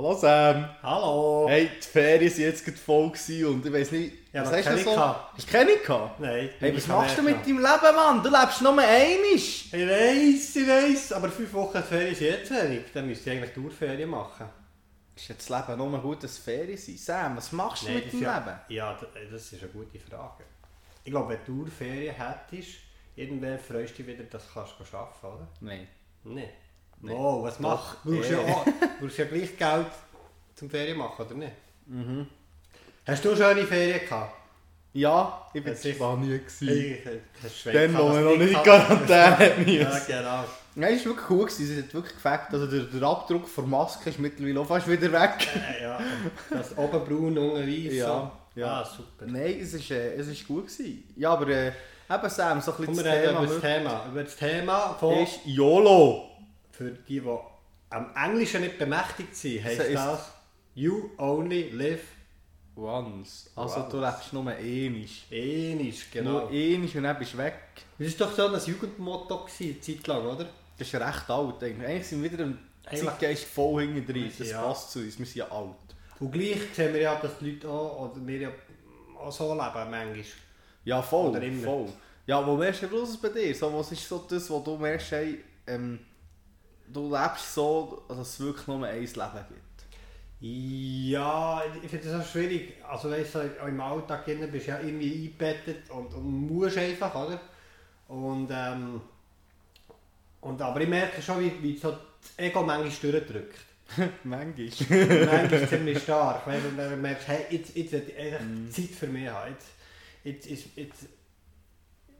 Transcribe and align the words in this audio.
Hallo 0.00 0.14
Sam. 0.14 0.66
Hallo. 0.82 1.46
Hey, 1.46 1.68
die 1.76 1.86
Ferien 1.86 2.32
waren 2.32 2.40
jetzt 2.40 2.78
voll 2.78 3.12
und 3.44 3.66
ich 3.66 3.70
weiß 3.70 3.92
nicht, 3.92 4.32
Ja, 4.32 4.50
was 4.50 4.66
hast 4.66 4.78
du 4.78 4.78
so? 4.78 4.98
Hast 4.98 5.46
du 5.46 5.52
keine 5.52 5.76
gehabt? 5.76 6.18
Nein. 6.18 6.48
Hey, 6.58 6.74
was 6.74 6.86
machst 6.86 7.18
du 7.18 7.22
mit 7.22 7.44
deinem 7.44 7.58
Leben, 7.58 7.96
Mann? 7.96 8.22
Du 8.22 8.30
lebst 8.30 8.62
nur 8.62 8.72
einmal. 8.72 9.34
Ich 9.34 9.70
weiss, 9.74 10.56
ich 10.56 10.66
weiss, 10.66 11.12
aber 11.12 11.28
fünf 11.28 11.52
Wochen 11.52 11.82
Ferien 11.82 12.14
sind 12.14 12.28
jetzt 12.28 12.50
wenig. 12.50 12.84
Dann 12.94 13.08
müsste 13.08 13.28
ich 13.28 13.36
eigentlich 13.36 13.52
Tourferien 13.52 14.08
machen. 14.08 14.46
Ist 15.14 15.28
jetzt 15.28 15.50
das 15.50 15.68
Leben 15.68 15.76
nur 15.76 16.00
gut, 16.00 16.24
dass 16.24 16.38
Ferien 16.38 16.78
sind? 16.78 16.98
Sam, 16.98 17.36
was 17.36 17.52
machst 17.52 17.82
du 17.82 17.88
Nein, 17.88 17.96
mit 17.96 18.10
deinem 18.10 18.22
ja, 18.22 18.38
Leben? 18.38 18.60
Ja, 18.68 18.94
d- 18.94 19.06
das 19.30 19.52
ist 19.52 19.62
eine 19.62 19.70
gute 19.70 19.98
Frage. 20.00 20.44
Ich 21.04 21.10
glaube, 21.10 21.34
wenn 21.34 21.44
du 21.44 21.64
Tourferien 21.64 22.14
hättest, 22.14 22.70
irgendwann 23.16 23.58
freust 23.58 23.98
du 23.98 24.02
dich 24.02 24.06
wieder, 24.16 24.24
dass 24.24 24.46
du 24.46 24.54
kannst 24.54 24.94
arbeiten 24.94 25.26
oder? 25.26 25.48
Nein. 25.60 25.86
Nein. 26.24 26.48
Nein. 27.02 27.16
Oh, 27.16 27.42
was 27.42 27.58
machst 27.60 27.96
du? 28.04 28.14
Brauchst 28.16 28.30
eh. 28.30 28.34
ja, 28.34 28.38
auch- 28.40 28.64
brauchst 29.00 29.18
ja 29.18 29.24
gleich 29.24 29.56
Geld 29.56 29.86
zum 30.54 30.68
Ferien 30.70 30.98
machen, 30.98 31.24
oder 31.26 31.34
nicht? 31.34 31.52
Hast 33.06 33.24
du 33.24 33.34
schöne 33.34 33.64
Ferien 33.64 34.00
gehabt? 34.00 34.34
Ja, 34.92 35.46
ich 35.54 35.64
war 35.64 35.72
Das 35.72 35.84
in 35.84 35.94
Spanien. 35.94 36.40
Dann, 37.72 37.98
wo 37.98 38.12
wir 38.12 38.20
noch 38.22 38.36
nicht 38.36 38.52
in 38.52 38.62
Quarantäne 38.62 39.72
Ja, 39.72 39.88
mussten. 39.88 40.06
genau. 40.12 40.44
Nein, 40.74 40.94
es 40.94 41.00
war 41.06 41.12
wirklich 41.12 41.30
cool. 41.30 41.46
gewesen. 41.46 41.78
Es 41.78 41.84
hat 41.84 41.94
wirklich 41.94 42.14
gefällt. 42.14 42.40
Also 42.50 42.66
der, 42.66 42.80
der 42.84 43.02
Abdruck 43.08 43.54
der 43.54 43.64
Maske 43.64 44.10
ist 44.10 44.18
mittlerweile 44.18 44.60
auch 44.60 44.66
fast 44.66 44.88
wieder 44.88 45.12
weg. 45.12 45.46
Äh, 45.78 45.82
ja, 45.84 46.00
das 46.50 46.76
oben 46.76 47.04
braun, 47.04 47.38
unten 47.38 47.66
weiß. 47.66 47.92
Ja, 47.94 48.32
so. 48.54 48.60
ja. 48.60 48.66
Ah, 48.80 48.84
super. 48.84 49.26
Nein, 49.26 49.58
es 49.60 49.74
ist, 49.74 49.90
äh, 49.92 50.14
es 50.14 50.26
ist 50.26 50.46
gut 50.46 50.66
gewesen. 50.66 51.04
Ja, 51.16 51.32
aber 51.34 51.48
äh, 51.48 51.68
eben 51.68 52.28
Sam, 52.30 52.60
so 52.60 52.72
ein 52.72 52.86
bisschen 52.86 53.04
das 53.04 53.04
Thema 53.04 53.42
über 53.42 53.46
das 53.46 53.60
Thema. 53.60 54.06
Über 54.10 54.22
das 54.24 54.36
Thema 54.36 54.96
von, 54.98 55.14
ist 55.18 55.40
YOLO. 55.44 56.29
Für 56.80 56.92
die, 56.92 57.20
die 57.20 57.38
am 57.90 58.06
Englischen 58.16 58.62
nicht 58.62 58.78
bemächtigt 58.78 59.36
sind, 59.36 59.62
heisst 59.64 59.86
So 59.86 59.92
das 59.92 60.32
You 60.74 61.10
only 61.18 61.68
live 61.70 62.02
Once. 62.74 63.50
Also 63.54 63.80
Once. 63.80 63.88
du 63.90 64.00
lebst 64.00 64.32
nur 64.32 64.46
einisch, 64.48 65.26
Nur 66.14 66.22
genau. 66.22 66.46
einmal 66.48 66.88
und 66.96 67.02
dann 67.02 67.18
bist 67.18 67.34
du 67.34 67.38
weg. 67.38 67.54
Das 67.98 68.18
war 68.18 68.26
doch 68.28 68.34
so 68.34 68.46
ein 68.46 68.60
Jugendmotto, 68.64 69.44
gewesen, 69.44 69.72
eine 69.72 69.80
Zeit 69.80 70.06
lang, 70.06 70.24
oder? 70.24 70.48
Das 70.78 70.88
ist 70.88 70.94
recht 70.94 71.28
alt 71.30 71.62
eigentlich. 71.62 71.86
Eigentlich 71.86 72.06
sind 72.06 72.22
wir 72.22 72.32
wieder 72.32 72.44
im 72.44 72.58
Zeitgeist 72.90 73.44
voll 73.44 73.82
hinten 73.82 74.10
drin. 74.10 74.32
Das 74.38 74.48
Ja. 74.50 74.62
passt 74.62 74.92
zu 74.92 75.00
uns. 75.00 75.18
Wir 75.18 75.26
sind 75.26 75.36
ja 75.36 75.50
alt. 75.50 75.74
Und 76.18 76.32
gleich 76.32 76.60
sehen 76.74 76.94
wir 76.94 77.00
ja, 77.02 77.14
dass 77.20 77.36
die 77.38 77.50
Leute 77.50 77.68
auch, 77.68 78.10
oder 78.12 78.26
wir 78.26 78.38
ja 78.38 78.50
auch 79.18 79.30
so 79.32 79.52
leben, 79.52 79.90
manchmal. 79.90 80.24
Ja, 80.84 81.02
voll. 81.02 81.52
Voll. 81.62 81.88
Ja, 82.26 82.46
wo 82.46 82.56
merkst 82.56 82.82
du 82.82 82.88
bloß 82.88 83.18
bei 83.18 83.28
dir? 83.28 83.54
So, 83.54 83.76
was 83.78 83.92
ist 83.92 84.08
so 84.08 84.24
das, 84.26 84.48
wo 84.48 84.60
du 84.60 84.78
merkst, 84.78 85.10
hey, 85.12 85.44
ähm, 85.66 85.98
du 86.92 87.14
lebst 87.14 87.54
so, 87.54 88.04
dass 88.08 88.18
es 88.18 88.40
wirklich 88.40 88.66
nur 88.66 88.86
ein 88.86 89.00
Leben 89.00 89.14
gibt? 89.14 89.70
Ja, 90.42 91.62
ich 91.82 91.90
finde 91.90 92.08
das 92.08 92.20
auch 92.20 92.30
schwierig. 92.30 92.74
Also 92.88 93.10
weißt 93.10 93.34
du, 93.34 93.40
im 93.66 93.80
Alltag 93.80 94.24
drin 94.24 94.50
bist 94.50 94.66
du 94.66 94.70
ja 94.70 94.80
irgendwie 94.80 95.26
eingebettet 95.26 95.90
und, 95.90 96.14
und 96.14 96.48
musst 96.48 96.78
einfach, 96.78 97.14
oder? 97.14 97.40
Und, 98.08 98.48
ähm, 98.50 99.02
und 100.40 100.62
aber 100.62 100.80
ich 100.80 100.88
merke 100.88 101.20
schon, 101.20 101.40
wie, 101.40 101.62
wie 101.62 101.76
so 101.76 101.90
das 101.90 102.32
Ego 102.38 102.62
manchmal 102.62 103.12
durchdrückt. 103.12 103.58
Manchmal. 104.24 105.26
manchmal 105.26 105.68
ziemlich 105.68 105.98
stark. 105.98 106.46
Wenn 106.46 106.62
du, 106.62 106.76
wenn 106.76 106.90
du 106.90 106.96
merkst, 106.96 107.26
hey, 107.26 107.46
jetzt, 107.50 107.76
jetzt 107.76 107.92
ich 107.92 108.16
eigentlich 108.16 108.72
Zeit 108.72 108.96
für 108.96 109.06
mich 109.08 109.28
haben. 109.28 109.50
Jetzt, 110.22 110.46
jetzt, 110.46 110.46
ist, 110.46 110.76
jetzt, 110.76 111.06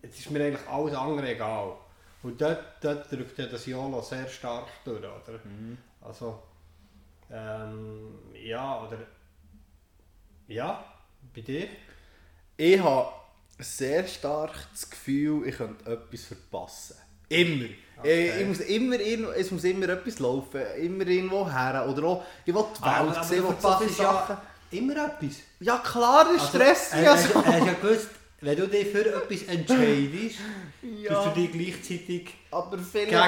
jetzt 0.03 0.19
ist 0.19 0.31
mir 0.31 0.45
eigentlich 0.45 0.69
alles 0.69 0.95
andere 0.95 1.33
egal. 1.33 1.75
Und 2.23 2.41
dort, 2.41 2.63
dort 2.83 3.11
drückt 3.11 3.39
ja 3.39 3.47
das 3.47 3.67
YOLO 3.67 4.03
sehr 4.03 4.29
stark 4.29 4.69
durch, 4.85 4.99
oder? 4.99 5.41
Also, 6.03 6.43
ähm, 7.31 8.19
ja, 8.35 8.83
oder... 8.83 8.99
Ja, 10.47 10.85
bei 11.35 11.41
dir? 11.41 11.69
Ich 12.57 12.81
habe 12.81 13.09
sehr 13.59 14.07
stark 14.07 14.53
das 14.73 14.91
Gefühl, 14.91 15.47
ich 15.47 15.57
könnte 15.57 15.91
etwas 15.91 16.25
verpassen. 16.25 16.97
Immer. 17.29 17.69
Okay. 17.99 18.31
Ich, 18.31 18.41
ich 18.41 18.47
muss 18.47 18.61
immer 18.61 19.01
es 19.37 19.51
muss 19.51 19.65
immer 19.65 19.89
etwas 19.89 20.19
laufen, 20.19 20.61
immer 20.79 21.07
irgendwo 21.07 21.49
her. 21.49 21.87
Oder 21.89 22.05
auch, 22.05 22.25
ich 22.45 22.55
will 22.55 22.65
die 22.77 22.83
Welt 22.83 23.25
sehen, 23.25 23.43
du 23.43 23.49
wo 23.49 23.61
so 23.61 23.79
viele 23.79 23.91
verpasst 23.91 23.97
Sachen... 23.97 24.37
ja 24.37 24.79
immer 24.79 25.07
etwas. 25.07 25.37
Ja 25.61 25.79
klar, 25.79 26.25
das 26.25 26.43
Also, 26.43 26.59
stresst 26.59 26.95
mich 26.95 27.03
äh, 27.03 27.05
ja 27.05 27.13
hast, 27.15 27.33
so. 27.33 27.45
hast 27.45 27.67
ja 27.67 27.73
gewusst, 27.75 28.09
wenn 28.43 28.57
du 28.57 28.67
dich 28.69 28.89
für 28.89 29.05
etwas 29.07 29.43
entscheidest, 29.43 30.37
Ja. 31.03 31.15
tust 31.25 31.37
du 31.37 31.41
dich 31.41 31.53
gleichzeitig 31.53 32.35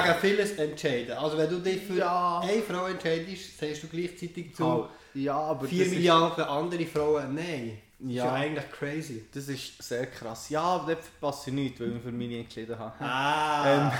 gegen 0.03 0.15
vieles 0.21 0.51
entscheiden. 0.53 1.11
Also 1.17 1.37
wenn 1.37 1.49
du 1.49 1.59
dich 1.59 1.81
für 1.83 1.97
Ja. 1.97 2.39
eine 2.39 2.61
Frau 2.61 2.87
entscheidest, 2.87 3.57
sagst 3.59 3.83
du 3.83 3.87
gleichzeitig 3.87 4.55
zu 4.55 4.63
Oh, 4.65 4.87
ja, 5.13 5.35
aber 5.37 5.67
4 5.67 5.79
das 5.79 5.87
ist- 5.87 5.93
Milliarden 5.95 6.43
andere 6.45 6.85
Frauen 6.85 7.35
Nein. 7.35 7.77
Das 7.99 8.11
Ja. 8.11 8.23
ist 8.25 8.29
ja 8.29 8.33
eigentlich 8.33 8.71
crazy. 8.71 9.25
Das 9.33 9.47
ist 9.47 9.81
sehr 9.81 10.07
krass. 10.07 10.49
Ja, 10.49 10.61
aber 10.61 10.93
dort 10.93 11.03
verpasse 11.05 11.49
ich 11.51 11.55
nichts, 11.55 11.79
weil 11.79 11.95
ich 11.95 12.01
für 12.03 12.11
mich 12.11 12.31
entschieden 12.37 12.77
habe. 12.77 12.93
Ah. 12.99 13.65
Ähm, 13.87 13.91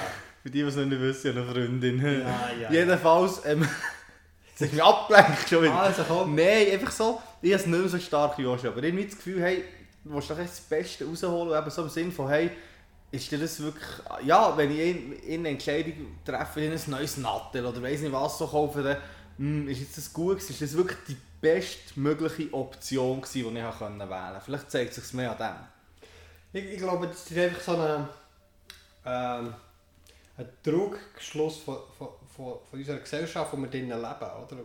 für 0.42 0.50
die, 0.50 0.60
die 0.62 0.68
es 0.68 0.76
noch 0.76 0.86
nicht 0.86 1.00
wissen, 1.00 1.32
ich 1.32 1.38
habe 1.38 1.48
eine 1.52 1.68
Freundin. 1.68 2.02
Ja, 2.62 2.70
Jedenfalls, 2.72 3.42
ähm, 3.46 3.62
jetzt 4.50 4.56
habe 4.60 4.66
ich 4.66 4.72
mich 4.74 4.84
abgelenkt 4.84 5.48
schon 5.50 5.64
wieder. 5.64 5.80
Also 5.80 6.04
komm. 6.06 6.36
Nein, 6.36 6.72
einfach 6.74 6.92
so, 6.92 7.22
ich 7.42 7.54
habe 7.54 7.62
es 7.62 7.68
nicht 7.68 7.80
mehr 7.80 7.88
so 7.88 7.98
stark 8.00 8.38
wie 8.38 8.46
aber 8.68 8.84
irgendwie 8.84 9.06
das 9.06 9.16
Gefühl, 9.16 9.42
hey, 9.42 9.64
du 10.04 10.14
willst 10.14 10.30
doch 10.30 10.38
das 10.38 10.62
Beste 10.62 11.06
rausholen, 11.06 11.58
eben 11.58 11.70
so 11.70 11.84
im 11.84 11.90
Sinn 11.90 12.12
von, 12.12 12.30
hey, 12.30 12.52
ist 13.12 13.32
dir 13.32 13.38
das 13.38 13.62
wirklich, 13.62 13.88
ja, 14.26 14.58
wenn 14.58 14.72
ich 14.72 14.80
in, 14.80 15.14
in 15.20 15.40
eine 15.42 15.50
Entscheidung 15.50 16.18
treffe, 16.26 16.62
in 16.62 16.72
ein 16.72 16.82
neues 16.88 17.18
Nattel 17.18 17.66
oder 17.66 17.82
weiss 17.82 18.02
nicht 18.02 18.12
was 18.12 18.40
so 18.40 18.48
kaufe, 18.48 18.82
dann, 18.82 18.98
hm, 19.38 19.68
ist 19.68 19.80
jetzt 19.80 19.98
das 19.98 20.12
gut? 20.12 20.38
Ist 20.38 20.62
das 20.62 20.76
wirklich 20.76 20.98
die 21.08 21.18
bestmögliche 21.40 22.54
Option 22.54 23.22
gewesen, 23.22 23.54
die 23.54 23.60
ich 23.60 23.80
wählen 23.80 24.00
konnte? 24.00 24.42
Vielleicht 24.44 24.72
zeigt 24.72 24.98
es 24.98 25.04
sich 25.04 25.14
mehr 25.14 25.32
an 25.32 25.38
dem. 26.54 26.62
Ich, 26.62 26.74
ich 26.74 26.78
glaube, 26.78 27.08
das 27.08 27.30
ist 27.30 27.38
einfach 27.38 27.62
so 27.62 27.78
ein, 27.78 28.08
ähm, 29.06 29.54
ein 30.38 30.50
Trugschluss 30.64 31.58
von, 31.58 31.78
von, 31.98 32.10
von, 32.36 32.58
von 32.70 32.80
unserer 32.80 32.98
Gesellschaft, 32.98 33.54
wo 33.54 33.58
wir 33.58 33.70
drinnen 33.70 33.90
leben. 33.90 34.02
Oder? 34.02 34.58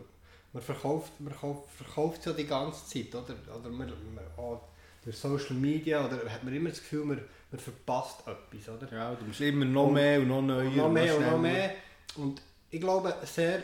Man 0.52 0.62
verkauft, 0.62 1.12
man 1.18 1.32
verkauft, 1.32 1.70
verkauft 1.76 2.26
ja 2.26 2.32
die 2.32 2.46
ganze 2.46 2.86
Zeit. 2.86 3.14
Oder, 3.14 3.34
oder 3.54 3.68
man, 3.68 3.92
man, 4.14 4.58
durch 5.08 5.16
Social 5.18 5.56
Media 5.56 6.04
oder 6.04 6.28
hat 6.30 6.44
man 6.44 6.54
immer 6.54 6.68
das 6.68 6.80
Gefühl, 6.80 7.04
man, 7.04 7.20
man 7.50 7.58
verpasst 7.60 8.20
etwas. 8.26 8.68
Oder? 8.68 8.92
Ja, 8.92 9.14
du 9.14 9.24
musst 9.24 9.40
immer 9.40 9.64
noch 9.64 9.86
Und- 9.86 9.94
mehr 9.94 10.18
und 10.20 10.28
noch 10.28 10.42
neuer. 10.42 10.66
Und 10.66 10.76
noch 10.76 10.88
mehr 10.90 11.16
und 11.16 11.30
noch 11.30 11.38
mehr. 11.38 11.70
Und 12.16 12.42
ich 12.70 12.80
glaube, 12.80 13.14
sehr, 13.24 13.62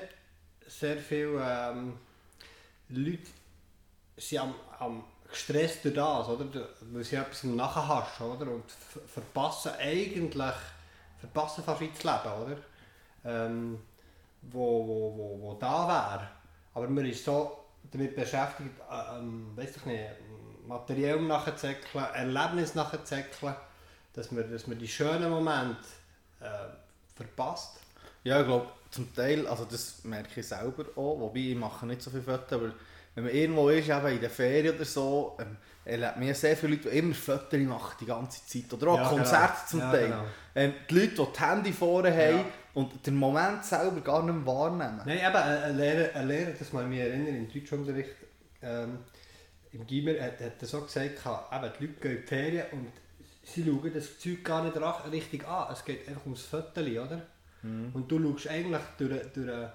sehr 0.66 0.96
viele 0.96 1.38
ähm, 1.42 1.92
Leute 2.88 3.18
sind 4.16 4.38
am, 4.38 4.54
am 4.78 5.04
gestresst 5.28 5.84
durch 5.84 5.94
das, 5.94 6.28
oder? 6.28 6.46
weil 6.92 7.04
sie 7.04 7.16
etwas 7.16 7.44
Nachhaschen 7.44 8.26
oder? 8.26 8.50
und 8.50 8.70
ver- 8.70 9.00
verpassen 9.06 9.72
eigentlich 9.78 10.54
verpassen 11.18 11.64
fast 11.64 11.82
ins 11.82 12.02
Leben, 12.04 12.32
oder? 12.42 12.56
Ähm, 13.26 13.78
wo, 14.42 14.86
wo, 14.86 15.16
wo, 15.16 15.40
wo 15.42 15.54
da 15.58 15.88
wäre. 15.88 16.28
Aber 16.74 16.88
man 16.88 17.04
ist 17.06 17.24
so 17.24 17.58
damit 17.90 18.14
beschäftigt, 18.16 18.70
äh, 18.90 19.18
ähm, 19.18 19.50
weiss 19.56 19.76
ich 19.76 19.84
nicht, 19.86 20.04
materiell 20.66 21.20
nachzuzäckeln, 21.22 22.04
Erlebnis 22.14 22.74
nachzuzäckeln, 22.74 23.54
dass 24.14 24.30
man, 24.32 24.50
dass 24.50 24.66
man 24.66 24.78
die 24.78 24.88
schönen 24.88 25.30
Momente 25.30 25.76
äh, 26.40 26.46
verpasst. 27.16 27.80
Ja, 28.22 28.40
ich 28.40 28.46
glaube, 28.46 28.68
zum 28.90 29.14
Teil, 29.14 29.46
also 29.46 29.64
das 29.64 30.04
merke 30.04 30.40
ich 30.40 30.46
selber 30.46 30.84
auch, 30.96 31.18
wobei 31.20 31.40
ich 31.40 31.56
mache 31.56 31.86
nicht 31.86 32.00
so 32.02 32.10
viele 32.10 32.22
Fotos, 32.22 32.52
aber 32.52 32.72
wenn 33.14 33.24
man 33.24 33.32
irgendwo 33.34 33.68
ist, 33.68 33.88
eben 33.88 34.06
in 34.06 34.20
der 34.20 34.30
Ferien 34.30 34.74
oder 34.74 34.84
so, 34.84 35.36
ähm, 35.40 35.56
erlebt 35.84 36.16
man 36.16 36.26
ja 36.28 36.34
sehr 36.34 36.56
viele 36.56 36.76
Leute, 36.76 36.90
die 36.90 36.98
immer 36.98 37.14
Fotos 37.14 37.60
machen 37.60 37.96
die 38.00 38.06
ganze 38.06 38.44
Zeit. 38.46 38.72
Oder 38.72 38.92
auch 38.92 38.96
Ja, 38.98 39.08
Konzerte 39.08 39.52
genau. 39.54 39.68
zum 39.68 39.80
Ja, 39.80 39.90
Teil. 39.92 40.04
genau. 40.08 40.24
Ähm, 40.54 40.74
die 40.88 40.94
Leute, 40.94 41.08
die 41.08 41.16
das 41.32 41.40
Handy 41.40 41.72
vorne 41.72 42.10
haben 42.12 42.38
Ja. 42.38 42.44
und 42.74 43.06
den 43.06 43.14
Moment 43.16 43.64
selber 43.64 44.00
gar 44.00 44.22
nicht 44.22 44.46
wahrnehmen. 44.46 45.02
Nein, 45.04 45.18
eben, 45.18 45.36
ein 45.36 45.62
ein 45.62 45.76
Lehrer, 45.76 46.16
ein 46.16 46.28
Lehrer 46.28 46.50
das 46.58 46.72
mal 46.72 46.86
mich 46.86 47.00
erinnern, 47.00 47.36
im 47.36 47.52
Deutschunterricht, 47.52 48.10
ähm, 48.62 48.98
im 49.74 49.86
Gimmer, 49.86 50.12
hat, 50.20 50.40
hat 50.40 50.60
er 50.60 50.66
so 50.66 50.80
gesagt, 50.82 51.20
eben, 51.26 51.72
die 51.78 51.86
Leute 51.86 52.00
gehen 52.00 52.12
in 52.12 52.20
die 52.20 52.26
Ferien 52.26 52.66
und 52.72 52.92
sie 53.42 53.64
schauen 53.64 53.92
das 53.92 54.18
Zeug 54.18 54.44
gar 54.44 54.64
nicht 54.64 54.76
richtig 55.12 55.46
an. 55.46 55.72
Es 55.72 55.84
geht 55.84 56.08
einfach 56.08 56.24
ums 56.24 56.42
Fotos, 56.42 56.86
oder? 56.86 57.26
Und 57.94 58.10
du 58.10 58.22
schaust 58.22 58.48
eigentlich 58.48 58.82
durch, 58.98 59.32
durch, 59.32 59.68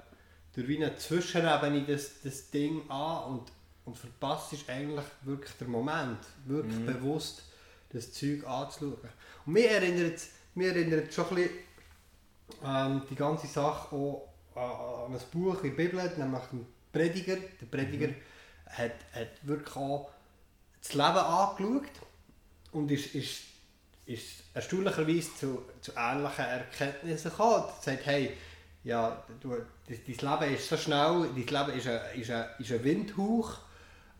durch 0.53 0.67
wie 0.67 0.77
eine 0.77 0.95
Zwischenebene 0.95 1.83
das, 1.85 2.21
das 2.23 2.49
Ding 2.51 2.89
an 2.89 3.33
und, 3.33 3.51
und 3.85 3.97
verpasst 3.97 4.53
eigentlich 4.67 5.05
wirklich 5.23 5.53
den 5.55 5.69
Moment, 5.69 6.19
wirklich 6.45 6.85
bewusst 6.85 7.43
das 7.91 8.13
Zeug 8.13 8.45
anzuschauen. 8.45 9.09
Und 9.45 9.53
mir 9.53 9.71
erinnert, 9.71 10.21
mir 10.53 10.69
erinnert 10.69 11.13
schon 11.13 11.27
ein 11.29 11.35
bisschen 11.35 11.51
ähm, 12.63 13.01
die 13.09 13.15
ganze 13.15 13.47
Sache 13.47 13.95
auch 13.95 14.29
an, 14.55 15.11
an 15.11 15.13
ein 15.13 15.21
Buch 15.31 15.63
in 15.63 15.75
der 15.75 15.83
Bibel, 15.83 16.11
nämlich 16.17 16.43
den 16.51 16.65
Prediger. 16.91 17.37
Der 17.59 17.65
Prediger 17.65 18.09
hat, 18.69 18.94
hat 19.13 19.30
wirklich 19.44 19.75
auch 19.75 20.10
das 20.81 20.94
Leben 20.94 21.18
angeschaut 21.18 21.92
und 22.71 22.92
ist, 22.92 23.13
ist, 23.16 23.42
ist 24.06 24.44
erstaunlicherweise 24.54 25.36
zu, 25.36 25.66
zu 25.81 25.92
ähnlichen 25.95 26.45
Erkenntnissen 26.45 27.31
gekommen. 27.31 27.66
Er 27.66 27.83
sagt, 27.83 28.06
hey, 28.06 28.38
ja, 28.83 29.24
du, 29.42 29.56
dein, 29.88 29.98
Leben 30.06 30.56
ist 30.56 30.69
so 30.69 30.77
schnell, 30.77 31.30
dein 31.36 31.36
Leben 31.36 31.77
ist 31.77 31.88
ein, 31.88 32.19
ist 32.19 32.31
ein, 32.31 32.45
ist 32.60 32.71
ein 32.71 32.83
Windhauch. 32.83 33.57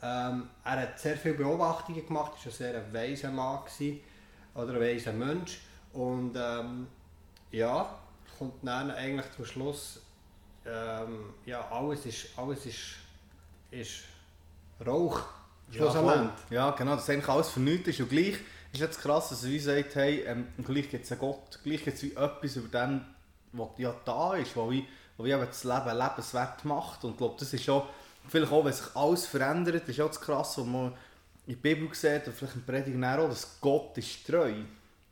Ähm, 0.01 0.50
er 0.63 0.81
hat 0.81 1.00
sehr 1.00 1.18
viele 1.18 1.36
Beobachtungen 1.36 2.06
gemacht, 2.06 2.34
war 2.34 2.46
ein 2.46 2.51
sehr 2.51 2.94
weiser 2.94 3.31
Mann 3.31 3.63
gewesen, 3.66 4.00
oder 4.56 4.74
ein 4.74 4.81
weiser 4.81 5.13
Mensch. 5.13 5.60
Und 5.94 6.36
ähm, 6.38 6.88
ja, 7.51 8.00
kommt 8.38 8.56
dann 8.63 8.92
eigentlich 8.92 9.31
zum 9.36 9.46
Schluss, 9.46 10.01
ähm, 10.66 11.34
ja, 11.46 11.68
alles 11.72 12.06
ist, 12.06 12.28
alles 12.38 12.66
ist, 12.66 12.96
ist 13.72 14.04
Rauch. 14.85 15.21
Schlussendlich. 15.71 16.31
Ja, 16.49 16.71
genau, 16.71 16.95
das 16.95 17.03
ist 17.03 17.09
eigentlich 17.09 17.29
alles 17.29 17.49
für 17.49 17.59
nichts 17.59 17.89
ist. 17.89 17.99
Und 17.99 18.09
gleich 18.09 18.37
ist 18.71 18.79
jetzt 18.79 19.01
krass, 19.01 19.29
dass 19.29 19.43
er 19.43 19.59
sagt, 19.59 19.95
hey, 19.95 20.23
ähm, 20.25 20.47
gleich 20.63 20.89
gibt 20.89 21.05
es 21.05 21.11
einen 21.11 21.21
Gott, 21.21 21.59
gleich 21.63 21.83
gibt 21.83 21.97
es 21.97 22.03
etwas 22.03 22.55
über 22.55 22.79
den, 22.79 23.05
was 23.51 23.69
ja 23.77 23.93
da 24.05 24.35
ist, 24.35 24.55
wo 24.55 24.69
wie, 24.71 24.85
wo 25.17 25.25
wie 25.25 25.31
eben 25.31 25.45
das 25.45 25.63
Leben 25.63 25.97
lebenswert 25.97 26.65
macht. 26.65 27.03
Und 27.03 27.11
ich 27.11 27.17
glaube, 27.17 27.35
das 27.39 27.53
ist 27.53 27.69
auch, 27.69 27.87
vielleicht 28.27 28.51
auch, 28.51 28.65
wenn 28.65 28.73
sich 28.73 28.95
alles 28.95 29.25
verändert, 29.25 29.87
ist 29.87 30.01
auch 30.01 30.07
das 30.07 30.21
krass, 30.21 30.57
was 30.57 30.65
man 30.65 30.93
in 31.45 31.59
der 31.61 31.75
Bibel 31.75 31.93
sieht, 31.93 32.23
oder 32.23 32.31
vielleicht 32.31 32.55
in 32.55 32.65
Predigen 32.65 33.03
auch, 33.03 33.27
dass 33.27 33.59
Gott 33.59 33.97
ist 33.97 34.25
treu 34.25 34.53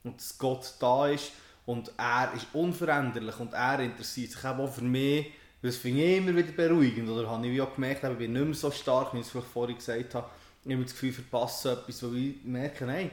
und 0.04 0.18
dass 0.20 0.38
Gott 0.38 0.74
da 0.80 1.08
ist 1.08 1.32
und 1.66 1.92
er 1.98 2.32
ist 2.34 2.48
unveränderlich 2.54 3.40
und 3.40 3.54
er 3.54 3.80
interessiert 3.80 4.32
sich 4.32 4.46
auch 4.46 4.68
für 4.68 4.84
mich, 4.84 5.32
das 5.62 5.78
finde 5.78 6.04
ich 6.04 6.18
immer 6.18 6.36
wieder 6.36 6.52
beruhigend, 6.52 7.10
oder 7.10 7.30
habe 7.30 7.48
ich 7.48 7.62
auch 7.62 7.74
gemerkt, 7.74 8.04
ich 8.04 8.18
bin 8.18 8.34
nicht 8.34 8.46
mehr 8.46 8.54
so 8.54 8.72
stark, 8.72 9.14
wie 9.14 9.20
ich 9.20 9.34
es 9.34 9.44
vorhin 9.54 9.76
gesagt 9.76 10.16
habe, 10.16 10.28
ich 10.66 10.74
habe 10.74 10.84
das 10.84 10.92
Gefühl, 10.92 11.10
ich 11.10 11.16
verpasse 11.16 11.72
etwas, 11.72 12.04
wo 12.04 12.14
ich 12.14 12.36
merke, 12.44 12.86
nein, 12.86 13.12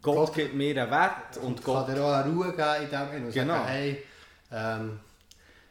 Gott, 0.00 0.16
Gott 0.16 0.34
gibt 0.34 0.54
mir 0.54 0.82
einen 0.82 0.90
Wert 0.90 1.36
und, 1.38 1.46
und 1.46 1.64
Gott... 1.64 1.86
kann 1.86 1.94
dir 1.94 2.04
auch 2.04 2.12
eine 2.12 2.32
Ruhe 2.32 2.52
geben 2.52 2.84
in 2.84 2.90
dem 2.90 3.08
Sinne 3.10 3.32
genau. 3.32 3.54
sagen, 3.54 3.68
hey, 3.68 4.02
ähm, 4.52 5.00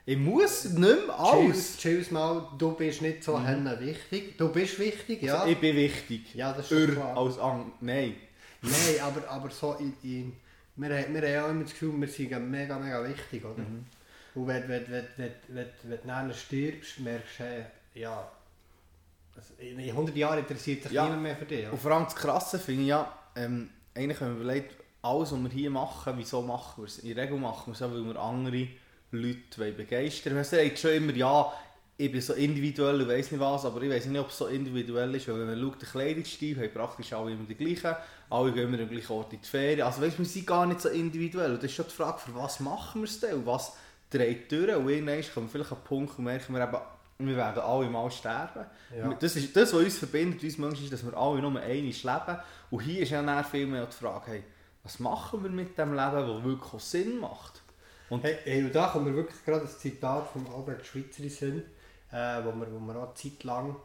ich 0.06 0.18
muss 0.18 0.66
nicht 0.66 0.80
mehr 0.80 1.18
alles. 1.18 1.78
Tschüss 1.78 2.12
mal, 2.12 2.50
du 2.58 2.74
bist 2.74 3.02
nicht 3.02 3.24
so 3.24 3.38
mhm. 3.38 3.70
wichtig. 3.80 4.38
Du 4.38 4.50
bist 4.50 4.78
wichtig, 4.80 5.22
ja. 5.22 5.36
Also 5.36 5.52
ich 5.52 5.58
bin 5.60 5.76
wichtig. 5.78 6.36
Ja, 6.36 6.52
das 6.52 6.70
ist 6.70 6.94
klar. 6.94 7.16
als 7.16 7.40
Ang 7.40 7.72
Nein. 7.80 8.16
Nein, 8.62 8.74
aber, 9.02 9.30
aber 9.30 9.50
so 9.50 9.74
in, 9.80 9.94
in 10.04 10.34
wir, 10.76 10.90
wir 10.90 10.98
haben 10.98 11.16
ja 11.16 11.48
immer 11.48 11.64
das 11.64 11.72
Gefühl, 11.72 11.94
wir 12.02 12.08
sind 12.08 12.52
mega, 12.52 12.78
mega 12.80 13.08
wichtig, 13.08 13.46
oder? 13.46 13.62
Mhm. 13.62 13.86
Und 14.36 14.48
wenn, 14.48 14.68
wenn, 14.68 14.90
wenn, 14.90 15.08
wenn, 15.18 15.32
wenn, 15.50 15.68
wenn 15.84 16.02
du 16.02 16.08
dann 16.08 16.34
stirbst, 16.34 17.00
merkst 17.00 17.40
du, 17.40 17.44
hey, 17.44 17.66
ja, 17.94 18.32
in 19.58 19.80
100 19.80 20.16
Jahren 20.16 20.40
interessiert 20.40 20.84
sich 20.84 20.92
ja. 20.92 21.04
niemand 21.04 21.24
mehr 21.24 21.36
für 21.36 21.46
dich. 21.46 21.64
Ja. 21.64 21.72
Und 21.72 21.82
vor 21.82 21.92
allem 21.92 22.06
das 22.06 22.16
Krasse 22.16 22.60
finde 22.60 22.84
ich 22.84 22.88
ja, 22.90 23.12
ähm, 23.36 23.70
eigentlich 23.96 24.20
wenn 24.22 24.30
man 24.30 24.42
überlegt, 24.42 24.76
alles 25.02 25.32
was 25.32 25.44
wir 25.44 25.50
hier 25.50 25.70
machen, 25.70 26.14
wieso 26.18 26.42
machen 26.42 26.84
wir 26.84 26.88
es? 26.88 27.00
In 27.00 27.14
der 27.14 27.24
Regel 27.24 27.38
machen 27.38 27.68
wir 27.68 27.74
es 27.74 27.82
weil 27.82 28.04
wir 28.04 28.20
andere 28.20 28.68
Leute 29.12 29.72
begeistern 29.72 30.34
wollen. 30.34 30.36
Man 30.36 30.44
sagt 30.46 30.80
schon 30.80 30.92
immer, 30.92 31.14
ja, 31.14 31.52
ich 31.96 32.12
bin 32.12 32.22
so 32.22 32.34
individuell 32.34 33.02
und 33.02 33.08
weiss 33.08 33.32
nicht 33.32 33.40
was, 33.40 33.66
aber 33.66 33.82
ich 33.84 33.90
weiß 33.90 34.06
nicht, 34.08 34.20
ob 34.20 34.30
es 34.30 34.38
so 34.38 34.48
individuell 34.48 35.14
ist, 35.14 35.28
weil 35.28 35.40
wenn 35.40 35.48
man 35.48 35.60
schaut, 35.60 35.82
den 35.82 35.90
Kleidungsstil 35.90 36.58
haben 36.58 36.74
praktisch 36.74 37.14
alle 37.14 37.32
immer 37.32 37.44
die 37.44 37.56
gleichen, 37.56 37.96
alle 38.30 38.52
gehen 38.52 38.74
immer 38.74 38.82
am 38.82 38.90
gleichen 38.90 39.12
Ort 39.12 39.34
in 39.34 39.42
die 39.42 39.48
Ferien. 39.48 39.82
Also 39.82 40.02
weißt, 40.02 40.18
wir 40.18 40.26
sind 40.26 40.48
gar 40.48 40.66
nicht 40.66 40.82
so 40.82 40.90
individuell. 40.90 41.52
Und 41.52 41.58
das 41.58 41.66
ist 41.66 41.76
schon 41.76 41.86
die 41.86 41.94
Frage, 41.94 42.20
für 42.20 42.34
was 42.34 42.60
machen 42.60 43.02
wir 43.02 43.08
es 43.08 43.20
denn 43.20 43.36
und 43.36 43.46
was 43.46 43.74
dreht 44.14 44.52
durch? 44.52 44.76
Und 44.76 44.90
irgendwann 44.90 45.18
wir 45.18 45.50
vielleicht 45.50 45.72
den 45.72 45.78
Punkt 45.84 46.18
und 46.18 46.26
merken 46.26 46.54
wir 46.54 46.64
eben, 46.64 46.78
wir 47.20 47.38
werden 47.38 47.64
alle 47.64 47.90
mal 47.90 48.10
sterben. 48.12 48.66
Ja. 48.98 49.14
Das, 49.14 49.36
ist, 49.36 49.56
das, 49.56 49.74
was 49.74 49.80
uns 49.82 49.98
verbindet, 49.98 50.44
uns 50.44 50.58
Menschen, 50.58 50.84
ist, 50.86 50.94
dass 50.94 51.06
wir 51.06 51.16
alle 51.16 51.42
nur 51.42 51.50
einmal 51.50 51.70
leben. 51.72 52.38
Und 52.72 52.80
hier 52.82 53.02
ist 53.02 53.12
ja 53.12 53.44
viel 53.44 53.68
mehr 53.68 53.86
die 53.86 53.96
Frage, 53.96 54.32
hey, 54.32 54.44
was 54.84 55.00
machen 55.00 55.44
wir 55.44 55.50
mit 55.50 55.78
dem 55.78 55.92
Leben, 55.92 56.28
das 56.28 56.44
wirklich 56.44 56.84
Sinn 56.84 57.20
macht? 57.20 57.62
Und, 58.10 58.24
hey, 58.24 58.38
hey, 58.44 58.64
und 58.64 58.76
da 58.76 58.88
kommt 58.88 59.06
mir 59.06 59.16
wirklich 59.16 59.44
gerade 59.46 59.62
das 59.62 59.80
Zitat 59.80 60.28
von 60.28 60.46
Albert 60.54 60.86
Schweitzer 60.86 61.24
in 61.24 61.30
Sinn, 61.30 61.64
äh, 62.12 62.44
wo, 62.44 62.52
wir, 62.52 62.68
wo 62.72 62.80
wir 62.80 62.96
auch 62.98 63.08
eine 63.08 63.14
Zeit 63.14 63.44
lang 63.44 63.76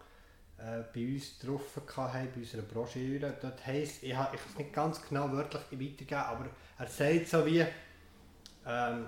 äh, 0.58 0.82
bei 0.92 1.14
uns 1.14 1.38
getroffen 1.38 1.82
haben, 1.96 2.28
bei 2.34 2.40
unserer 2.40 2.62
Broschüre. 2.62 3.34
Dort 3.40 3.64
heisst, 3.64 4.02
ich, 4.02 4.10
ich 4.10 4.16
kann 4.16 4.28
es 4.34 4.58
nicht 4.58 4.72
ganz 4.72 5.08
genau 5.08 5.30
wörtlich 5.32 5.62
weitergeben, 5.70 6.20
aber 6.20 6.46
er 6.78 6.86
sagt 6.86 7.28
so 7.28 7.46
wie, 7.46 7.64
ähm, 8.68 9.06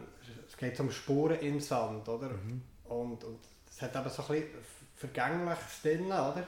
es 0.49 0.57
geht 0.57 0.79
um 0.81 0.91
Spuren 0.91 1.39
im 1.41 1.61
Sand, 1.61 2.09
oder? 2.09 2.29
Mhm. 2.29 2.63
Und, 2.85 3.23
und 3.25 3.39
es 3.69 3.81
hat 3.83 3.95
aber 3.95 4.11
so 4.11 4.23
ein 4.23 4.29
bisschen 4.29 4.49
Vergängliches 4.97 5.83
drin, 5.83 6.07
oder? 6.07 6.45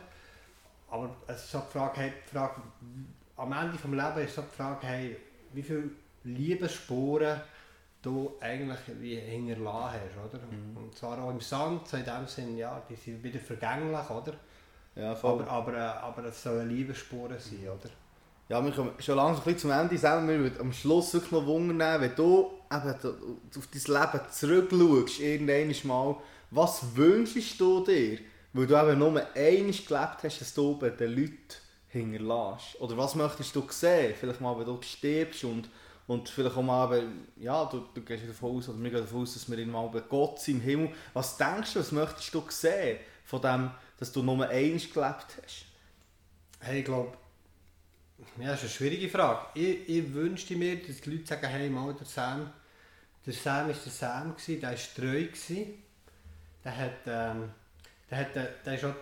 Aber 0.90 1.16
es 1.26 1.44
ist 1.44 1.50
so 1.52 1.60
die 1.60 1.72
Frage, 1.72 2.00
hey, 2.00 2.12
die 2.26 2.34
Frage 2.34 2.62
am 3.36 3.52
Ende 3.52 3.76
des 3.76 3.84
Lebens 3.84 4.18
ist 4.18 4.34
so 4.34 4.42
die 4.42 4.56
Frage, 4.56 4.86
hey, 4.86 5.16
wie 5.52 5.62
viele 5.62 5.90
Liebesspuren 6.24 7.40
du 8.02 8.34
eigentlich 8.40 8.78
wie 9.00 9.16
hinterlassen 9.16 10.00
hast, 10.00 10.34
oder? 10.34 10.44
Mhm. 10.44 10.76
Und 10.76 10.96
zwar 10.96 11.22
auch 11.22 11.30
im 11.30 11.40
Sand, 11.40 11.86
so 11.86 11.96
in 11.96 12.04
dem 12.04 12.26
Sinne, 12.26 12.58
ja, 12.58 12.82
die 12.88 12.96
sind 12.96 13.22
wieder 13.22 13.38
vergänglich, 13.38 14.10
oder? 14.10 14.34
Ja, 14.94 15.14
voll. 15.14 15.42
Aber, 15.42 15.50
aber, 15.50 15.74
äh, 15.74 15.80
aber 15.80 16.24
es 16.24 16.42
sollen 16.42 16.68
Liebesspuren 16.68 17.38
sein, 17.38 17.68
oder? 17.68 17.90
Ja, 18.48 18.62
wir 18.62 18.72
kommen 18.72 18.92
schon 18.98 19.16
langsam 19.16 19.56
zum 19.56 19.70
Ende. 19.70 19.96
Selber, 19.96 20.28
wir 20.28 20.38
würden 20.40 20.60
am 20.60 20.72
Schluss 20.72 21.14
wirklich 21.14 21.32
noch 21.32 21.46
Wunder 21.46 21.72
nehmen, 21.72 22.02
wenn 22.02 22.14
du 22.16 22.50
eben 22.70 22.94
auf 23.56 23.68
dein 23.72 24.12
Leben 24.12 24.30
zurückschaust, 24.30 25.20
irgendwann 25.20 25.88
mal, 25.88 26.16
was 26.50 26.96
wünschst 26.96 27.58
du 27.60 27.84
dir? 27.84 28.18
Weil 28.52 28.66
du 28.66 28.76
eben 28.76 28.98
nur 28.98 29.08
einmal 29.08 29.72
gelebt 29.72 30.18
hast, 30.22 30.40
dass 30.40 30.52
du 30.52 30.76
bei 30.78 30.90
den 30.90 31.16
Leuten 31.16 31.38
hinterlässt. 31.88 32.80
Oder 32.80 32.96
was 32.98 33.14
möchtest 33.14 33.56
du 33.56 33.64
sehen? 33.70 34.14
Vielleicht 34.18 34.40
mal, 34.40 34.58
wenn 34.58 34.66
du 34.66 34.78
stirbst 34.82 35.44
und, 35.44 35.70
und 36.06 36.28
vielleicht 36.28 36.56
auch 36.56 36.62
mal, 36.62 37.06
ja, 37.36 37.64
du, 37.64 37.84
du 37.94 38.02
gehst 38.02 38.28
davon 38.28 38.58
aus, 38.58 38.68
oder 38.68 38.82
wir 38.82 38.90
gehen 38.90 39.00
davon 39.00 39.22
aus, 39.22 39.34
dass 39.34 39.50
wir 39.50 39.58
ihn 39.58 39.70
mal 39.70 39.88
bei 39.88 40.00
Gott 40.00 40.40
sind 40.40 40.56
im 40.56 40.60
Himmel. 40.60 40.90
Was 41.14 41.38
denkst 41.38 41.72
du, 41.72 41.80
was 41.80 41.92
möchtest 41.92 42.34
du 42.34 42.42
sehen 42.48 42.98
von 43.24 43.40
dem, 43.40 43.70
dass 43.98 44.12
du 44.12 44.22
nur 44.22 44.46
eins 44.46 44.92
gelebt 44.92 45.26
hast? 45.42 45.64
Hey, 46.60 46.80
ich 46.80 46.84
glaube, 46.84 47.12
ja, 48.38 48.48
das 48.48 48.58
ist 48.58 48.62
eine 48.62 48.70
schwierige 48.70 49.08
Frage. 49.08 49.46
Ich, 49.54 49.88
ich 49.88 50.14
wünschte 50.14 50.56
mir, 50.56 50.76
dass 50.76 51.00
die 51.00 51.10
Leute 51.10 51.26
sagen, 51.26 51.46
hey, 51.46 51.68
mal, 51.68 51.94
der 51.94 52.06
Sam, 52.06 52.52
der 53.24 53.32
Sam 53.32 53.68
war 53.68 53.74
der 53.74 53.92
Sam, 53.92 54.34
der 54.48 54.62
war 54.62 54.76
treu. 54.96 55.26
Der 56.64 56.76
hat, 56.76 56.92
ähm, 57.06 57.50
der 58.10 58.18
hat, 58.18 58.34
der, 58.34 58.44
der 58.64 58.74
ist 58.74 58.84
auch 58.84 58.94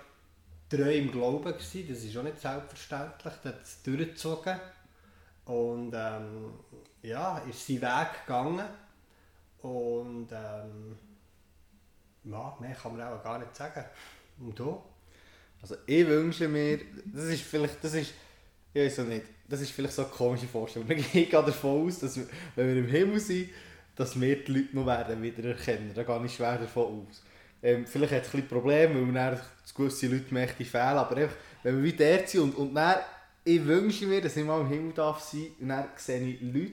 treu 0.71 0.95
im 0.95 1.11
Glauben 1.11 1.53
gewesen, 1.53 1.87
das 1.89 2.05
ist 2.05 2.17
auch 2.17 2.23
nicht 2.23 2.41
selbstverständlich, 2.41 3.35
der 3.45 3.53
hat 3.53 3.63
es 3.63 3.83
durchgezogen 3.83 4.61
und 5.47 5.93
ähm, 5.95 6.55
ja, 7.03 7.39
ist 7.39 7.67
seinen 7.67 7.83
Weg 7.83 8.27
gegangen 8.27 8.69
und 9.63 10.29
ähm, 10.33 10.99
ja, 12.25 12.57
mehr 12.61 12.75
kann 12.75 12.97
man 12.97 13.09
auch 13.09 13.23
gar 13.23 13.39
nicht 13.39 13.55
sagen. 13.57 13.85
Und 14.39 14.59
du? 14.59 14.81
Also 15.61 15.77
ich 15.87 16.07
wünsche 16.07 16.49
mir, 16.49 16.81
das 17.07 17.25
ist 17.25 17.43
vielleicht, 17.43 17.83
das 17.83 17.95
ist, 17.95 18.15
ich 18.73 18.83
weiß 18.83 19.01
auch 19.01 19.05
nicht, 19.05 19.25
das 19.49 19.61
ist 19.61 19.73
vielleicht 19.73 19.95
so 19.95 20.03
eine 20.03 20.11
komische 20.11 20.47
Vorstellung. 20.47 20.89
Ich 20.91 21.13
gehe 21.13 21.27
davon 21.31 21.87
aus, 21.87 21.99
dass 21.99 22.17
wir, 22.17 22.27
wenn 22.55 22.69
wir 22.69 22.77
im 22.77 22.89
Himmel 22.89 23.19
sind, 23.19 23.51
dass 23.97 24.19
wir 24.19 24.45
die 24.45 24.53
Leute 24.53 24.77
noch 24.77 24.87
werden 24.87 25.21
wiedererkennen. 25.23 25.93
Da 25.95 26.03
gehe 26.03 26.25
ich 26.25 26.35
schwer 26.35 26.57
davon 26.59 27.07
aus. 27.09 27.23
Ähm, 27.63 27.87
vielleicht 27.87 28.13
hat 28.13 28.23
es 28.23 28.29
ein 28.29 28.43
bisschen 28.43 28.49
Probleme, 28.49 28.95
weil 28.95 29.03
man 29.03 29.41
gewisse 29.75 30.07
Leute 30.07 30.33
mächtig 30.33 30.71
fehlen, 30.71 30.99
aber 30.99 31.17
einfach, 31.17 31.37
wenn 31.63 31.77
wir 31.77 31.93
wieder 31.93 32.17
dort 32.17 32.29
sind 32.29 32.41
und, 32.43 32.55
und 32.55 32.75
dann, 32.75 32.97
ich 33.45 33.65
wünsche 33.65 34.07
mir, 34.07 34.21
dass 34.21 34.37
ich 34.37 34.45
mal 34.45 34.61
im 34.61 34.69
Himmel 34.69 34.93
darf 34.93 35.21
sein 35.21 35.49
und 35.61 35.69
dann 35.69 35.87
sehe 35.97 36.21
ich 36.21 36.41
Leute 36.41 36.73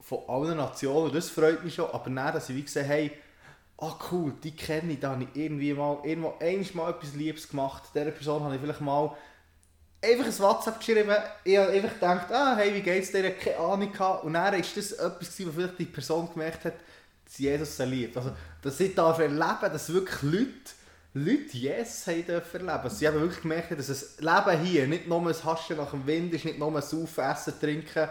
von 0.00 0.20
allen 0.28 0.56
Nationen, 0.56 1.12
das 1.12 1.30
freut 1.30 1.64
mich 1.64 1.74
schon, 1.74 1.90
aber 1.90 2.10
dann, 2.10 2.32
dass 2.32 2.48
ich 2.48 2.56
wie 2.56 2.68
sehe, 2.68 2.84
hey, 2.84 3.10
ah 3.78 3.92
oh 3.92 4.04
cool, 4.12 4.34
die 4.42 4.54
kenne 4.54 4.92
ich, 4.92 5.00
da 5.00 5.10
habe 5.10 5.24
ich 5.24 5.40
irgendwie 5.40 5.74
mal, 5.74 5.98
irgendwo 6.04 6.34
einmal 6.40 6.90
etwas 6.92 7.14
Liebes 7.14 7.48
gemacht, 7.48 7.84
dieser 7.94 8.10
Person 8.10 8.42
habe 8.42 8.54
ich 8.54 8.60
vielleicht 8.60 8.80
mal 8.80 9.16
einfach 10.04 10.26
ein 10.26 10.38
WhatsApp 10.38 10.78
geschrieben, 10.78 11.16
ich 11.44 11.56
habe 11.56 11.70
einfach 11.70 11.94
gedacht, 11.94 12.32
ah, 12.32 12.56
hey, 12.56 12.74
wie 12.74 12.82
geht's 12.82 13.12
dir, 13.12 13.30
keine 13.30 13.58
Ahnung 13.58 13.92
gehabt. 13.92 14.24
und 14.24 14.34
dann 14.34 14.54
ist 14.54 14.76
das 14.76 14.92
etwas 14.92 15.20
was 15.20 15.54
vielleicht 15.54 15.78
die 15.78 15.84
Person 15.86 16.28
gemerkt 16.32 16.64
hat, 16.64 16.74
dass 17.24 17.38
Jesus 17.38 17.76
sie 17.76 17.84
liebt. 17.84 18.16
Also, 18.16 18.32
dass 18.62 18.80
ich 18.80 18.94
darf 18.94 19.18
erleben, 19.18 19.38
dass 19.60 19.92
wirklich 19.92 20.22
Leute, 20.22 20.74
Leute 21.14 21.56
Jesus 21.56 22.06
haben 22.06 22.26
dürfen 22.26 22.68
erleben. 22.68 22.90
Sie 22.90 23.06
haben 23.06 23.20
wirklich 23.20 23.42
gemerkt, 23.42 23.78
dass 23.78 23.86
das 23.86 24.20
Leben 24.20 24.60
hier 24.62 24.86
nicht 24.86 25.08
nur 25.08 25.20
ein 25.20 25.44
Haschen 25.44 25.76
nach 25.76 25.90
dem 25.90 26.06
Wind 26.06 26.34
ist, 26.34 26.44
nicht 26.44 26.58
nur 26.58 26.74
ein 26.74 26.82
Saufen, 26.82 27.24
Essen, 27.24 27.54
Trinken, 27.60 28.08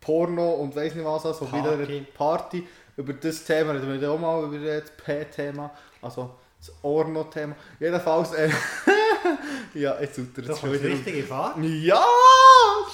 Porno 0.00 0.54
und 0.54 0.76
weiss 0.76 0.94
nicht 0.94 1.04
was, 1.04 1.26
also 1.26 1.50
wieder 1.50 1.72
eine 1.72 2.02
Party. 2.02 2.66
Über 2.96 3.12
das 3.14 3.44
Thema 3.44 3.72
reden 3.72 4.00
wir 4.00 4.10
auch 4.10 4.18
mal, 4.18 4.44
über 4.44 4.58
das 4.58 4.90
P-Thema, 4.90 5.70
also 6.00 6.34
das 6.58 6.72
Orno-Thema. 6.82 7.56
Jedenfalls, 7.80 8.32
äh, 8.34 8.48
ja, 9.74 10.00
jetzt 10.00 10.16
tut 10.16 10.38
er 10.38 10.50
es 10.50 10.60
schon 10.60 10.72
wieder. 10.72 10.84
richtige 10.84 11.22
Fahrt? 11.24 11.56
Ja, 11.58 12.04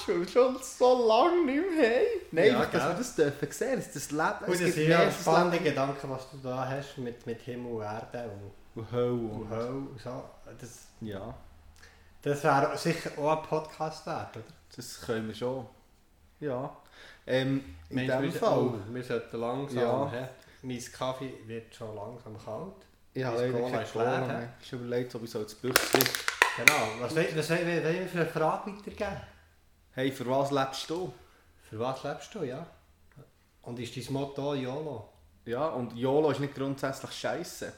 schon, 0.05 0.27
schon 0.27 0.57
so 0.61 1.07
lange 1.07 1.45
nicht 1.45 1.71
mehr. 1.71 1.89
Hey. 1.89 2.05
Nein, 2.31 2.47
ja, 2.47 2.65
dass 2.65 2.87
wir 2.87 2.93
das 2.95 3.15
dürfen 3.15 3.51
sehen, 3.51 3.75
dass 3.77 3.91
das 3.91 4.11
Leben... 4.11 4.45
Und 4.47 4.61
es 4.61 4.75
sind 4.75 4.87
ja 4.89 5.11
spannende 5.11 5.59
Gedanken, 5.59 6.09
was 6.09 6.29
du 6.31 6.37
da 6.37 6.67
hast 6.67 6.97
mit, 6.97 7.25
mit 7.25 7.41
Himmel 7.41 7.73
und 7.73 7.81
Erde 7.83 8.29
und, 8.75 8.81
und 8.81 8.91
Hölle 8.91 9.11
und, 9.11 9.49
Hölle 9.49 9.69
und 9.69 9.99
so. 9.99 10.23
Das, 10.59 10.87
ja. 11.01 11.33
Das 12.21 12.43
wäre 12.43 12.77
sicher 12.77 13.11
auch 13.17 13.37
ein 13.37 13.43
Podcast 13.43 14.05
wert, 14.05 14.37
oder? 14.37 14.45
Das 14.75 15.01
können 15.01 15.27
wir 15.27 15.35
schon. 15.35 15.65
Ja. 16.39 16.75
Ähm, 17.27 17.63
in 17.89 17.95
Mensch, 17.95 18.13
dem 18.13 18.31
Fall... 18.31 18.59
Oh, 18.59 18.73
wir 18.89 19.03
sollten 19.03 19.39
langsam... 19.39 19.77
Ja. 19.77 20.29
mein 20.61 20.83
Kaffee 20.91 21.33
wird 21.45 21.73
schon 21.73 21.95
langsam 21.95 22.37
kalt. 22.43 22.85
Ich 23.13 23.23
habe 23.23 23.37
leider 23.37 23.69
keine 23.69 23.85
Cola 23.85 24.25
mehr. 24.25 24.53
Ich 24.61 24.71
habe 24.71 24.83
überlegt, 24.85 25.13
ob 25.15 25.23
ich 25.23 25.29
so 25.31 25.39
ins 25.41 25.55
Büchlein... 25.55 26.03
Genau. 26.57 26.73
Was 26.99 27.15
wollen 27.15 27.35
wir 27.35 27.43
für 27.43 28.17
eine 28.19 28.25
Frage 28.27 28.71
weitergeben? 28.71 29.21
Hey, 29.93 30.11
für 30.11 30.25
was 30.27 30.51
lebst 30.51 30.89
du? 30.89 31.13
Für 31.69 31.79
was 31.79 32.03
lebst 32.03 32.33
du, 32.35 32.43
ja? 32.43 32.65
Und 33.63 33.79
ist 33.79 33.95
dein 33.95 34.13
Motto 34.13 34.53
YOLO? 34.53 35.09
Ja, 35.45 35.67
und 35.67 35.93
YOLO 35.95 36.31
ist 36.31 36.39
nicht 36.39 36.53
grundsätzlich 36.55 37.11
scheiße. 37.11 37.71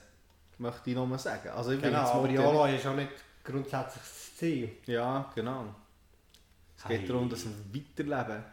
Möchte 0.60 0.90
ich 0.90 0.96
nochmal 0.96 1.20
sagen. 1.20 1.50
Also 1.50 1.72
ich 1.72 1.82
bin 1.82 1.92
Genau, 1.92 2.04
aber 2.04 2.30
YOLO 2.30 2.66
ist 2.66 2.86
auch 2.86 2.96
nicht 2.96 3.12
grundsätzlich 3.44 4.04
das 4.04 4.36
Ziel. 4.38 4.62
nicht- 4.68 4.88
Ja, 4.88 5.32
genau. 5.36 5.66
Es 6.78 6.84
geht 6.86 7.02
Hey. 7.02 7.08
darum, 7.08 7.30
dass 7.30 7.44
wir 7.46 7.52
weiterleben. 7.74 8.44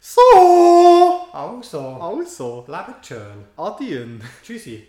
So! 0.00 1.28
Also, 1.32 1.78
Also, 1.80 2.64
lebt 2.68 3.06
schön. 3.06 3.44
Adien. 3.56 4.22
Tschüssi. 4.42 4.88